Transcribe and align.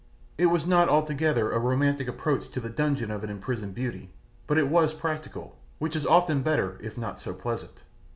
It 0.35 0.47
was 0.47 0.65
not 0.65 0.89
altogether 0.89 1.51
a 1.51 1.59
romantic 1.59 2.07
approach 2.07 2.49
to 2.53 2.59
the 2.59 2.71
dungeon 2.71 3.11
of 3.11 3.23
an 3.23 3.29
imprisoned 3.29 3.75
beauty, 3.75 4.09
but 4.47 4.57
it 4.57 4.67
was 4.67 4.95
practical, 4.95 5.55
which 5.77 5.95
is 5.95 6.07
often 6.07 6.41
better 6.41 6.79
if 6.81 6.97
not 6.97 7.21
so 7.21 7.35
pleasant. 7.35 7.83